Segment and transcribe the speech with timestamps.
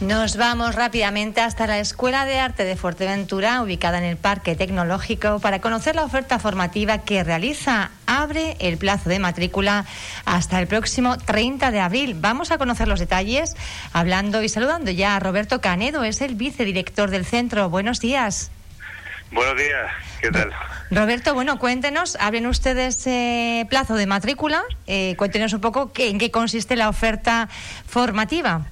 [0.00, 5.40] Nos vamos rápidamente hasta la Escuela de Arte de Fuerteventura, ubicada en el Parque Tecnológico,
[5.40, 7.90] para conocer la oferta formativa que realiza.
[8.06, 9.86] Abre el plazo de matrícula
[10.24, 12.14] hasta el próximo 30 de abril.
[12.16, 13.56] Vamos a conocer los detalles
[13.92, 17.68] hablando y saludando ya a Roberto Canedo, es el vicedirector del centro.
[17.68, 18.52] Buenos días.
[19.32, 19.90] Buenos días,
[20.20, 20.52] ¿qué tal?
[20.92, 26.18] Roberto, bueno, cuéntenos, abren ustedes eh, plazo de matrícula, eh, cuéntenos un poco qué, en
[26.18, 27.48] qué consiste la oferta
[27.86, 28.64] formativa.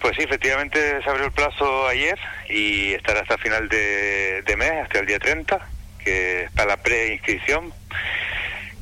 [0.00, 2.18] Pues sí, efectivamente se abrió el plazo ayer
[2.48, 5.58] y estará hasta final de, mes, hasta el día 30,
[6.02, 7.72] que es para la preinscripción.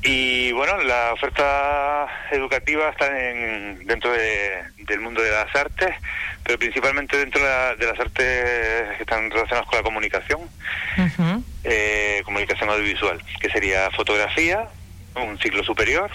[0.02, 5.92] Y bueno, la oferta educativa está en, dentro del mundo de las artes,
[6.44, 10.40] pero principalmente dentro de, las artes que están relacionadas con la comunicación,
[11.64, 14.68] eh, comunicación audiovisual, que sería fotografía,
[15.16, 16.12] un ciclo superior,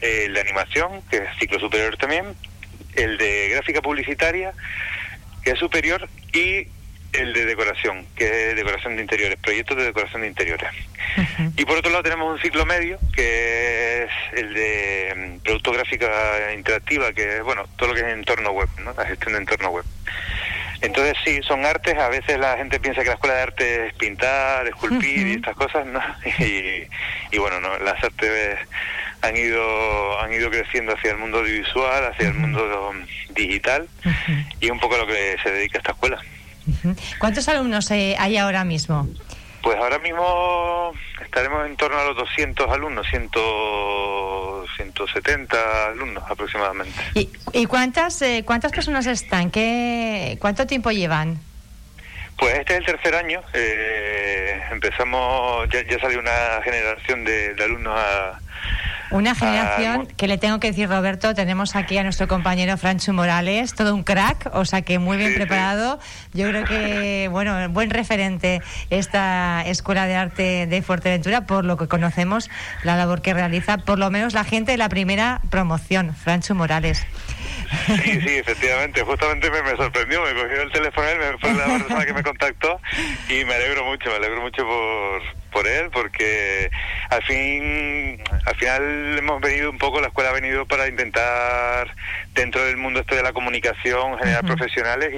[0.00, 2.36] el de animación, que es ciclo superior también,
[2.96, 4.52] el de gráfica publicitaria,
[5.42, 6.68] que es superior, y
[7.14, 10.68] el de decoración, que es decoración de interiores, proyectos de decoración de interiores.
[11.56, 16.52] Y por otro lado tenemos un ciclo medio, que es el de mm, producto gráfica
[16.52, 18.92] interactiva, que es, bueno, todo lo que es entorno web, ¿no?
[18.94, 19.84] la gestión de entorno web.
[20.80, 23.94] Entonces sí, son artes, a veces la gente piensa que la escuela de arte es
[23.94, 26.00] pintar, esculpir y estas cosas, ¿no?
[26.40, 26.86] Y,
[27.30, 28.58] y bueno, no, las artes
[29.24, 32.92] han ido han ido creciendo hacia el mundo audiovisual, hacia el mundo
[33.30, 33.88] digital
[34.60, 36.20] y un poco a lo que se dedica esta escuela.
[37.18, 39.08] ¿Cuántos alumnos eh, hay ahora mismo?
[39.62, 43.30] Pues ahora mismo estaremos en torno a los 200 alumnos, 100,
[44.76, 46.98] 170 alumnos aproximadamente.
[47.14, 49.50] ¿Y, y cuántas eh, cuántas personas están?
[49.50, 51.38] ¿Qué, ¿Cuánto tiempo llevan?
[52.36, 53.40] Pues este es el tercer año.
[53.52, 58.38] Eh, empezamos, ya, ya salió una generación de, de alumnos a,
[59.10, 63.12] una ah, generación que le tengo que decir, Roberto, tenemos aquí a nuestro compañero Franchu
[63.12, 65.98] Morales, todo un crack, o sea que muy bien preparado.
[66.32, 68.60] Yo creo que, bueno, buen referente
[68.90, 72.50] esta Escuela de Arte de Fuerteventura, por lo que conocemos
[72.82, 77.06] la labor que realiza, por lo menos la gente de la primera promoción, Franchu Morales.
[77.86, 79.02] Sí, sí, efectivamente.
[79.02, 82.80] Justamente me, sorprendió, me cogió el teléfono, él fue la persona que me contactó
[83.28, 85.22] y me alegro mucho, me alegro mucho por,
[85.54, 86.68] por él, porque
[87.08, 91.94] al fin, al final hemos venido un poco, la escuela ha venido para intentar
[92.34, 95.12] dentro del mundo este de la comunicación generar profesionales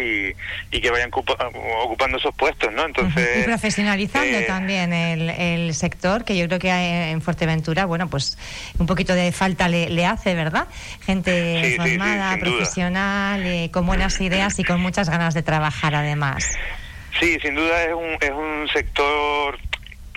[0.70, 2.84] y, que vayan ocupando esos puestos, ¿no?
[2.84, 8.08] Entonces y profesionalizando eh, también el, el, sector, que yo creo que en Fuerteventura, bueno,
[8.08, 8.36] pues
[8.78, 10.68] un poquito de falta le, hace, ¿verdad?
[11.06, 16.46] Gente formada, profesional, eh, con buenas ideas y con muchas ganas de trabajar, además.
[17.18, 19.58] Sí, sin duda es un, es un sector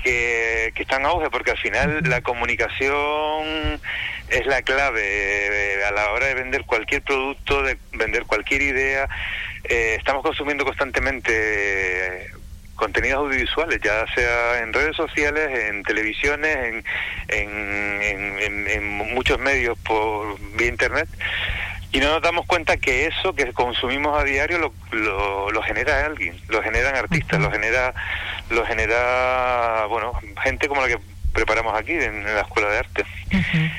[0.02, 3.80] que, que está en auge porque al final la comunicación
[4.30, 9.08] es la clave eh, a la hora de vender cualquier producto, de vender cualquier idea.
[9.64, 12.28] Eh, estamos consumiendo constantemente eh,
[12.76, 16.84] contenidos audiovisuales, ya sea en redes sociales, en televisiones, en,
[17.28, 18.84] en, en,
[19.14, 21.10] muchos medios por vía internet.
[21.92, 24.60] Y no nos damos cuenta que eso que consumimos a diario
[24.92, 27.94] lo, lo, genera alguien, lo generan artistas, lo genera,
[28.50, 30.14] lo genera, bueno,
[30.44, 31.00] gente como la que
[31.34, 33.06] preparamos aquí en, la Escuela de Arte.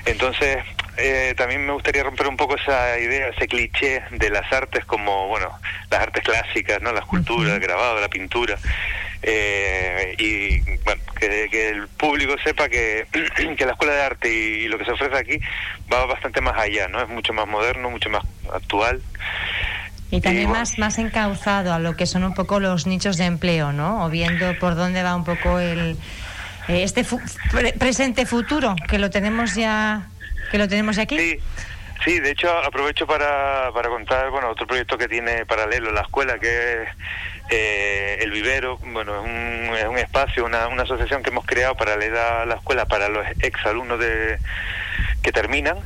[0.06, 0.58] Entonces,
[0.96, 5.28] eh, también me gustaría romper un poco esa idea, ese cliché de las artes como,
[5.28, 5.50] bueno,
[5.90, 6.92] las artes clásicas, ¿no?
[6.92, 8.58] La escultura, el grabado, la pintura.
[9.22, 13.06] Eh, y bueno, que, el público sepa que,
[13.56, 15.40] que la escuela de arte y, lo que se ofrece aquí
[15.92, 17.00] va bastante más allá, ¿no?
[17.00, 19.02] Es mucho más moderno, mucho más actual.
[20.10, 23.72] Y también más, más encauzado a lo que son un poco los nichos de empleo,
[23.72, 24.04] ¿no?
[24.04, 25.96] O viendo por dónde va un poco el
[26.68, 27.04] este
[27.78, 30.08] presente futuro que lo tenemos ya
[30.50, 31.18] que lo tenemos aquí.
[31.18, 31.38] Sí.
[32.04, 36.38] Sí, de hecho aprovecho para, para contar bueno otro proyecto que tiene paralelo la escuela
[36.38, 36.88] que es
[37.50, 42.42] eh, el vivero, bueno, es un, es un espacio, una, asociación que hemos creado paralela
[42.42, 44.38] a la escuela para los ex alumnos de,
[45.22, 45.78] que terminan,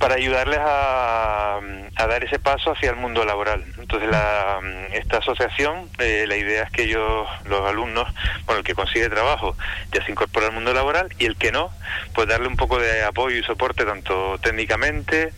[0.00, 1.60] para ayudarles a,
[1.94, 3.62] a dar ese paso hacia el mundo laboral.
[3.78, 4.58] Entonces, la,
[4.94, 8.08] esta asociación, eh, la idea es que ellos, los alumnos,
[8.46, 9.54] bueno, el que consigue trabajo,
[9.92, 11.70] ya se incorpora al mundo laboral y el que no,
[12.14, 15.34] pues darle un poco de apoyo y soporte, tanto técnicamente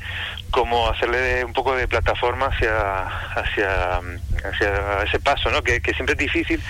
[0.53, 5.63] como hacerle un poco de plataforma hacia, hacia, hacia ese paso, ¿no?
[5.63, 6.63] Que, siempre es difícil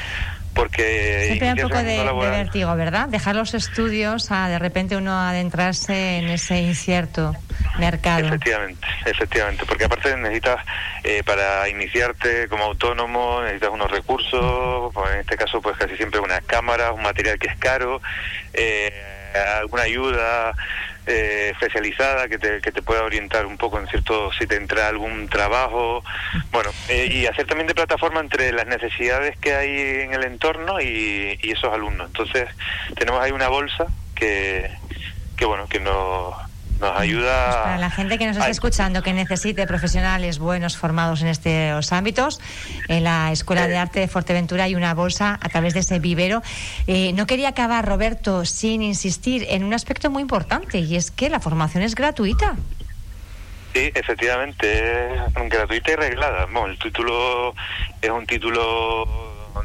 [0.55, 3.09] porque siempre hay un poco de, vértigo, ¿verdad?
[3.09, 7.35] Dejar los estudios a de repente uno adentrarse en ese incierto
[7.79, 8.27] mercado.
[8.27, 10.61] Efectivamente, efectivamente, porque aparte necesitas
[11.05, 16.21] eh, para iniciarte como autónomo necesitas unos recursos, pues en este caso pues casi siempre
[16.21, 18.03] unas cámaras, un material que es caro,
[18.53, 18.93] eh,
[19.61, 20.55] alguna ayuda
[21.07, 24.89] eh, especializada que te, que te pueda orientar un poco en cierto, si te entra
[24.89, 26.05] algún trabajo,
[26.51, 30.81] bueno, eh, y hacer también de plataforma entre las necesidades que hay en el entorno
[30.81, 32.09] y, y esos alumnos.
[32.09, 32.49] Entonces,
[32.97, 34.71] tenemos ahí una bolsa que,
[35.37, 36.35] que bueno, que nos
[36.82, 37.44] nos ayuda.
[37.46, 41.93] Pues para la gente que nos está escuchando, que necesite profesionales buenos formados en estos
[41.93, 42.40] ámbitos,
[42.88, 46.43] en la Escuela de Arte de Fuerteventura hay una bolsa a través de ese vivero.
[46.87, 51.31] Eh, no quería acabar, Roberto, sin insistir en un aspecto muy importante y es que
[51.31, 52.56] la formación es gratuita.
[53.73, 56.44] Sí, efectivamente, es gratuita y reglada.
[56.44, 57.55] Bueno, el título
[58.02, 59.06] es un título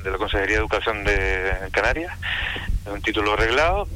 [0.04, 2.14] de la Consejería de Educación de Canarias,
[2.86, 3.88] es un título reglado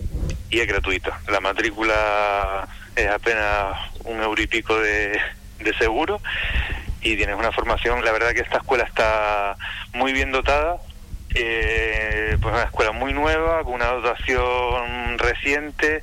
[0.49, 1.11] y es gratuito.
[1.29, 2.67] La matrícula
[3.03, 5.19] es apenas un euro y pico de,
[5.77, 6.21] seguro
[7.01, 9.55] y tienes una formación, la verdad que esta escuela está
[9.93, 10.77] muy bien dotada,
[11.33, 16.01] eh, pues una escuela muy nueva, con una dotación reciente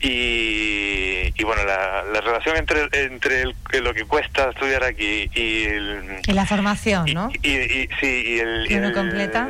[0.00, 3.44] y, bueno, la, relación entre, entre
[3.80, 7.30] lo que cuesta estudiar aquí y, la formación, ¿no?
[7.42, 8.66] Y, sí, y el...
[8.68, 9.48] ¿Y completa?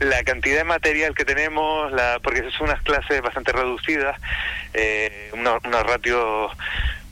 [0.00, 4.16] La cantidad de material que tenemos, la, porque son unas clases bastante reducidas,
[4.74, 6.52] eh, unos, ratios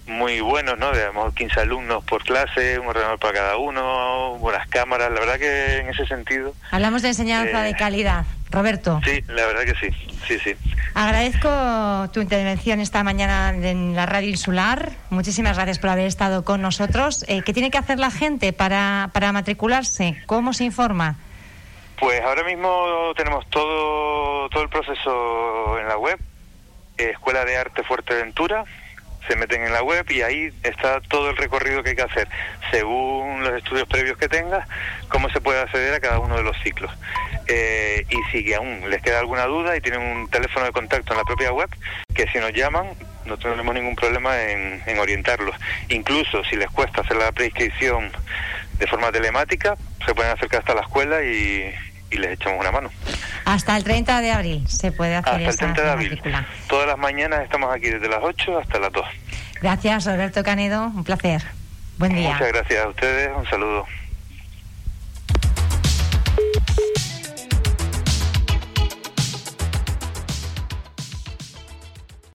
[0.06, 0.92] muy buenos, ¿no?
[0.92, 5.78] Digamos, 15 alumnos por clase, un ordenador para cada uno, buenas cámaras, la verdad que
[5.78, 6.54] en ese sentido...
[6.70, 9.00] Hablamos de enseñanza de eh, calidad, Roberto.
[9.04, 9.92] Sí, la verdad que sí,
[10.28, 10.54] sí, sí.
[10.94, 14.92] Agradezco tu intervención esta mañana en la radio insular.
[15.10, 17.24] Muchísimas gracias por haber estado con nosotros.
[17.26, 20.22] Eh, ¿Qué tiene que hacer la gente para, para matricularse?
[20.26, 21.16] ¿Cómo se informa?
[21.98, 26.18] Pues ahora mismo tenemos todo, todo el proceso en la web,
[26.98, 28.64] Escuela de Arte Fuerteventura,
[29.26, 32.28] se meten en la web y ahí está todo el recorrido que hay que hacer,
[32.70, 34.68] según los estudios previos que tengas,
[35.08, 36.92] cómo se puede acceder a cada uno de los ciclos.
[37.48, 41.18] Eh, y si aún les queda alguna duda y tienen un teléfono de contacto en
[41.18, 41.70] la propia web,
[42.14, 42.88] que si nos llaman
[43.26, 45.56] no tenemos ningún problema en, en orientarlos.
[45.88, 48.12] Incluso si les cuesta hacer la preinscripción
[48.78, 51.72] de forma telemática, se pueden acercar hasta la escuela y,
[52.10, 52.90] les echamos una mano.
[53.44, 56.22] Hasta el 30 de abril se puede hacer hasta el 30 de abril.
[56.66, 59.04] Todas las mañanas estamos aquí desde las 8 hasta las 2.
[59.60, 60.86] Gracias, Roberto Canedo.
[60.86, 61.42] Un placer.
[61.98, 62.32] Buen día.
[62.32, 63.30] Muchas gracias a ustedes.
[63.36, 63.86] Un saludo.